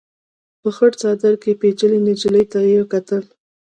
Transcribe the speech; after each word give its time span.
په 0.61 0.69
خړ 0.75 0.91
څادر 1.01 1.33
کې 1.41 1.51
پيچلې 1.61 1.99
نجلۍ 2.07 2.45
ته 2.51 2.59
يې 2.69 2.77
وکتل. 2.81 3.23